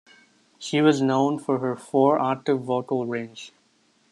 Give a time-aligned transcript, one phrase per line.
[0.57, 3.51] She was known for her four-octave vocal range.